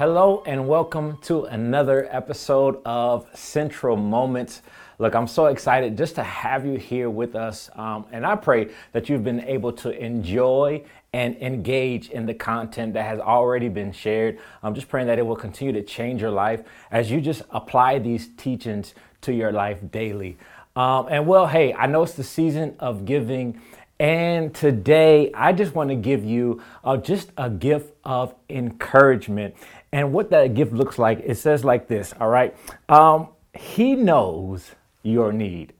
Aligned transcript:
Hello, 0.00 0.42
and 0.46 0.66
welcome 0.66 1.18
to 1.24 1.44
another 1.44 2.08
episode 2.10 2.80
of 2.86 3.26
Central 3.34 3.98
Moments. 3.98 4.62
Look, 4.98 5.14
I'm 5.14 5.26
so 5.26 5.44
excited 5.44 5.98
just 5.98 6.14
to 6.14 6.22
have 6.22 6.64
you 6.64 6.78
here 6.78 7.10
with 7.10 7.36
us. 7.36 7.68
Um, 7.74 8.06
and 8.10 8.24
I 8.24 8.34
pray 8.34 8.70
that 8.92 9.10
you've 9.10 9.24
been 9.24 9.44
able 9.44 9.74
to 9.74 9.90
enjoy 9.90 10.84
and 11.12 11.36
engage 11.36 12.08
in 12.08 12.24
the 12.24 12.32
content 12.32 12.94
that 12.94 13.02
has 13.02 13.20
already 13.20 13.68
been 13.68 13.92
shared. 13.92 14.38
I'm 14.62 14.74
just 14.74 14.88
praying 14.88 15.06
that 15.08 15.18
it 15.18 15.26
will 15.26 15.36
continue 15.36 15.74
to 15.74 15.82
change 15.82 16.22
your 16.22 16.30
life 16.30 16.62
as 16.90 17.10
you 17.10 17.20
just 17.20 17.42
apply 17.50 17.98
these 17.98 18.28
teachings 18.38 18.94
to 19.20 19.34
your 19.34 19.52
life 19.52 19.80
daily. 19.90 20.38
Um, 20.76 21.08
and 21.10 21.26
well, 21.26 21.46
hey, 21.46 21.74
I 21.74 21.84
know 21.84 22.04
it's 22.04 22.14
the 22.14 22.24
season 22.24 22.74
of 22.78 23.04
giving. 23.04 23.60
And 24.00 24.54
today, 24.54 25.30
I 25.34 25.52
just 25.52 25.74
want 25.74 25.90
to 25.90 25.94
give 25.94 26.24
you 26.24 26.62
uh, 26.82 26.96
just 26.96 27.32
a 27.36 27.50
gift 27.50 27.92
of 28.02 28.34
encouragement. 28.48 29.54
And 29.92 30.14
what 30.14 30.30
that 30.30 30.54
gift 30.54 30.72
looks 30.72 30.98
like, 30.98 31.20
it 31.22 31.36
says 31.36 31.66
like 31.66 31.86
this, 31.86 32.14
all 32.18 32.30
right? 32.30 32.56
Um, 32.88 33.28
he 33.52 33.94
knows 33.94 34.70
your 35.02 35.32
need. 35.32 35.74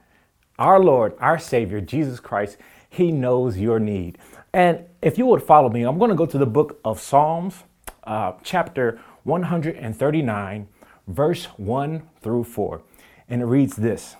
Our 0.58 0.78
Lord, 0.78 1.14
our 1.18 1.38
Savior, 1.38 1.80
Jesus 1.80 2.20
Christ, 2.20 2.58
He 2.90 3.10
knows 3.10 3.56
your 3.56 3.80
need. 3.80 4.18
And 4.52 4.84
if 5.00 5.16
you 5.16 5.24
would 5.24 5.42
follow 5.42 5.70
me, 5.70 5.84
I'm 5.84 5.96
going 5.96 6.10
to 6.10 6.14
go 6.14 6.26
to 6.26 6.36
the 6.36 6.44
book 6.44 6.78
of 6.84 7.00
Psalms, 7.00 7.64
uh, 8.04 8.32
chapter 8.42 9.00
139, 9.24 10.68
verse 11.08 11.46
1 11.56 12.02
through 12.20 12.44
4. 12.44 12.82
And 13.30 13.40
it 13.40 13.46
reads 13.46 13.76
this 13.76 14.16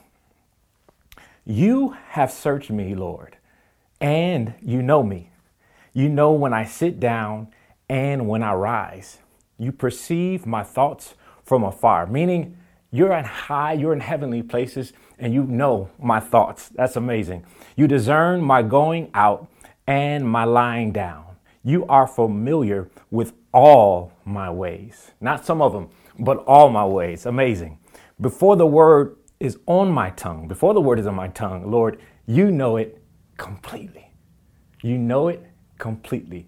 You 1.44 1.96
have 2.12 2.32
searched 2.32 2.70
me, 2.70 2.94
Lord, 2.94 3.36
and 4.00 4.54
you 4.62 4.82
know 4.82 5.02
me. 5.02 5.30
You 5.92 6.08
know 6.08 6.32
when 6.32 6.52
I 6.52 6.64
sit 6.64 7.00
down 7.00 7.48
and 7.88 8.28
when 8.28 8.42
I 8.42 8.54
rise. 8.54 9.18
You 9.58 9.72
perceive 9.72 10.46
my 10.46 10.62
thoughts 10.62 11.14
from 11.42 11.64
afar, 11.64 12.06
meaning 12.06 12.56
you're 12.92 13.12
in 13.12 13.24
high, 13.24 13.74
you're 13.74 13.92
in 13.92 14.00
heavenly 14.00 14.42
places, 14.42 14.92
and 15.18 15.34
you 15.34 15.44
know 15.44 15.90
my 15.98 16.20
thoughts. 16.20 16.68
That's 16.70 16.96
amazing. 16.96 17.44
You 17.76 17.86
discern 17.86 18.40
my 18.42 18.62
going 18.62 19.10
out 19.14 19.48
and 19.86 20.28
my 20.28 20.44
lying 20.44 20.92
down. 20.92 21.24
You 21.62 21.84
are 21.86 22.06
familiar 22.06 22.88
with 23.10 23.32
all 23.52 24.12
my 24.24 24.50
ways, 24.50 25.10
not 25.20 25.44
some 25.44 25.60
of 25.60 25.72
them, 25.72 25.90
but 26.18 26.38
all 26.46 26.70
my 26.70 26.86
ways. 26.86 27.26
Amazing. 27.26 27.78
Before 28.20 28.56
the 28.56 28.66
word 28.66 29.16
is 29.40 29.58
on 29.66 29.90
my 29.90 30.10
tongue, 30.10 30.48
before 30.48 30.74
the 30.74 30.80
word 30.80 30.98
is 30.98 31.06
on 31.06 31.14
my 31.14 31.28
tongue, 31.28 31.70
Lord, 31.70 32.00
you 32.26 32.50
know 32.50 32.76
it 32.76 32.99
completely. 33.40 34.12
You 34.82 34.98
know 34.98 35.28
it 35.28 35.44
completely 35.78 36.46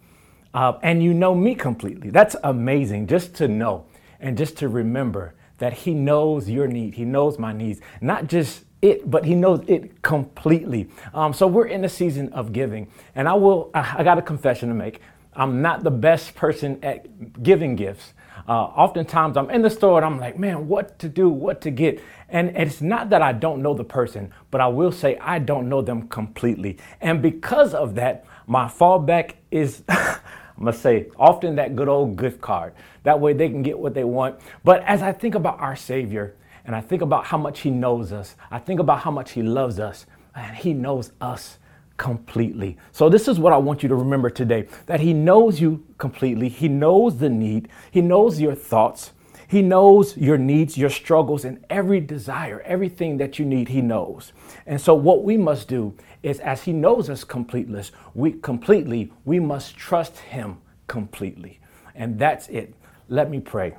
uh, 0.55 0.79
and 0.83 1.03
you 1.03 1.15
know 1.15 1.35
me 1.35 1.55
completely. 1.55 2.11
That's 2.11 2.37
amazing 2.45 3.07
just 3.07 3.35
to 3.37 3.49
know 3.49 3.87
and 4.21 4.37
just 4.37 4.57
to 4.59 4.69
remember 4.69 5.35
that 5.59 5.73
He 5.73 5.95
knows 5.95 6.49
your 6.49 6.67
need. 6.67 6.95
He 6.95 7.05
knows 7.05 7.39
my 7.39 7.53
needs, 7.53 7.81
not 8.01 8.27
just 8.27 8.65
it, 8.83 9.11
but 9.11 9.25
He 9.25 9.35
knows 9.35 9.65
it 9.67 10.03
completely. 10.03 10.89
Um, 11.15 11.33
so 11.33 11.47
we're 11.47 11.67
in 11.67 11.85
a 11.85 11.89
season 11.89 12.33
of 12.33 12.53
giving, 12.53 12.91
and 13.15 13.29
I 13.29 13.35
will. 13.35 13.71
I 13.75 14.03
got 14.03 14.19
a 14.19 14.23
confession 14.23 14.69
to 14.69 14.75
make. 14.75 15.01
I'm 15.35 15.63
not 15.63 15.83
the 15.83 15.91
best 15.91 16.35
person 16.35 16.79
at 16.83 17.43
giving 17.43 17.77
gifts. 17.77 18.13
Uh, 18.49 18.53
oftentimes 18.53 19.37
I'm 19.37 19.51
in 19.51 19.63
the 19.63 19.71
store 19.71 19.99
and 19.99 20.07
I'm 20.07 20.19
like, 20.19 20.39
man, 20.39 20.69
what 20.69 20.99
to 20.99 21.09
do, 21.09 21.29
what 21.29 21.61
to 21.63 21.71
get. 21.71 22.01
And 22.29 22.57
it's 22.57 22.81
not 22.81 23.11
that 23.11 23.23
I 23.23 23.33
don't 23.33 23.63
know 23.63 23.73
the 23.73 23.85
person, 23.85 24.33
but 24.51 24.61
I 24.61 24.67
will 24.67 24.93
say 24.93 25.17
I 25.19 25.39
don't 25.39 25.69
know 25.69 25.81
them 25.81 26.09
completely. 26.09 26.79
And 27.01 27.23
because 27.23 27.73
of 27.73 27.95
that, 27.95 28.25
my 28.47 28.67
fallback 28.67 29.35
is 29.51 29.83
I'm 29.89 30.67
gonna 30.67 30.77
say 30.77 31.09
often 31.19 31.57
that 31.57 31.77
good 31.77 31.89
old 31.89 32.17
gift 32.17 32.41
card. 32.41 32.75
That 33.05 33.21
way 33.21 33.33
they 33.33 33.49
can 33.49 33.63
get 33.63 33.79
what 33.79 33.95
they 33.95 34.05
want. 34.05 34.41
But 34.65 34.83
as 34.85 35.03
I 35.03 35.13
think 35.13 35.35
about 35.35 35.59
our 35.61 35.77
Savior 35.77 36.35
and 36.65 36.77
I 36.77 36.81
think 36.81 37.03
about 37.03 37.25
how 37.27 37.39
much 37.39 37.61
He 37.61 37.71
knows 37.71 38.13
us, 38.13 38.37
I 38.51 38.59
think 38.59 38.81
about 38.81 39.01
how 39.01 39.11
much 39.11 39.33
He 39.33 39.43
loves 39.43 39.81
us, 39.81 40.07
and 40.35 40.57
He 40.57 40.75
knows 40.75 41.13
us 41.21 41.59
completely. 42.03 42.77
So 42.91 43.09
this 43.09 43.29
is 43.29 43.39
what 43.39 43.53
I 43.53 43.59
want 43.59 43.85
you 43.85 43.89
to 43.89 43.95
remember 43.95 44.29
today 44.29 44.67
that 44.87 44.99
He 44.99 45.13
knows 45.13 45.61
you 45.61 45.87
completely. 45.99 46.49
He 46.49 46.67
knows 46.67 47.19
the 47.19 47.31
need, 47.31 47.69
He 47.93 48.01
knows 48.01 48.41
your 48.41 48.57
thoughts. 48.57 49.13
He 49.47 49.63
knows 49.63 50.17
your 50.17 50.39
needs, 50.39 50.77
your 50.77 50.91
struggles, 50.91 51.45
and 51.45 51.65
every 51.71 52.01
desire, 52.01 52.61
everything 52.63 53.19
that 53.19 53.39
you 53.39 53.45
need, 53.45 53.69
He 53.69 53.83
knows. 53.83 54.33
And 54.67 54.81
so, 54.81 54.95
what 54.95 55.23
we 55.23 55.37
must 55.37 55.69
do 55.69 55.95
is, 56.25 56.41
as 56.41 56.65
He 56.65 56.73
knows 56.73 57.09
us 57.09 57.23
completely, 57.23 57.85
we 58.15 58.33
completely, 58.33 59.13
we 59.25 59.39
must 59.39 59.77
trust 59.77 60.19
Him 60.19 60.57
completely. 60.89 61.61
And 61.95 62.19
that's 62.19 62.49
it. 62.49 62.75
Let 63.09 63.31
me 63.31 63.39
pray. 63.39 63.77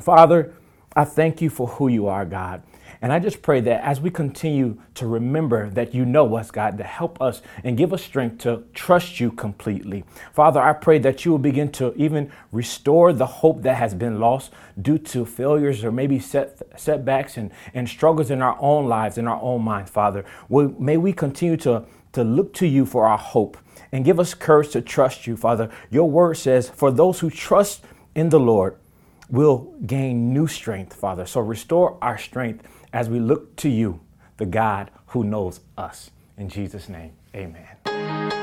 Father, 0.00 0.54
I 0.94 1.04
thank 1.04 1.40
you 1.40 1.50
for 1.50 1.66
who 1.66 1.88
you 1.88 2.06
are, 2.06 2.24
God. 2.24 2.62
And 3.00 3.12
I 3.12 3.18
just 3.18 3.42
pray 3.42 3.60
that 3.62 3.82
as 3.82 4.00
we 4.00 4.10
continue 4.10 4.78
to 4.94 5.08
remember 5.08 5.68
that 5.70 5.92
you 5.92 6.04
know 6.04 6.36
us, 6.36 6.52
God, 6.52 6.78
to 6.78 6.84
help 6.84 7.20
us 7.20 7.42
and 7.64 7.76
give 7.76 7.92
us 7.92 8.04
strength 8.04 8.38
to 8.42 8.62
trust 8.74 9.18
you 9.18 9.32
completely. 9.32 10.04
Father, 10.32 10.60
I 10.60 10.72
pray 10.72 10.98
that 11.00 11.24
you 11.24 11.32
will 11.32 11.38
begin 11.38 11.72
to 11.72 11.92
even 11.94 12.30
restore 12.52 13.12
the 13.12 13.26
hope 13.26 13.62
that 13.62 13.76
has 13.76 13.92
been 13.92 14.20
lost 14.20 14.52
due 14.80 14.98
to 14.98 15.26
failures 15.26 15.82
or 15.82 15.90
maybe 15.90 16.20
set, 16.20 16.62
setbacks 16.76 17.36
and, 17.36 17.50
and 17.74 17.88
struggles 17.88 18.30
in 18.30 18.40
our 18.40 18.56
own 18.60 18.86
lives, 18.86 19.18
in 19.18 19.26
our 19.26 19.40
own 19.42 19.62
minds, 19.62 19.90
Father. 19.90 20.24
may 20.48 20.96
we 20.96 21.12
continue 21.12 21.56
to, 21.56 21.84
to 22.12 22.22
look 22.22 22.54
to 22.54 22.68
you 22.68 22.86
for 22.86 23.06
our 23.06 23.18
hope 23.18 23.56
and 23.90 24.04
give 24.04 24.20
us 24.20 24.32
courage 24.32 24.70
to 24.70 24.80
trust 24.80 25.26
you, 25.26 25.36
Father. 25.36 25.68
Your 25.90 26.08
word 26.08 26.34
says, 26.34 26.68
for 26.68 26.92
those 26.92 27.18
who 27.18 27.30
trust 27.30 27.82
in 28.14 28.28
the 28.28 28.38
Lord, 28.38 28.76
will 29.32 29.74
gain 29.86 30.32
new 30.32 30.46
strength, 30.46 30.94
Father. 30.94 31.26
So 31.26 31.40
restore 31.40 31.98
our 32.00 32.18
strength 32.18 32.68
as 32.92 33.08
we 33.08 33.18
look 33.18 33.56
to 33.56 33.68
you, 33.68 33.98
the 34.36 34.46
God 34.46 34.90
who 35.08 35.24
knows 35.24 35.60
us. 35.76 36.10
In 36.36 36.48
Jesus' 36.48 36.88
name, 36.88 37.12
amen. 37.34 38.41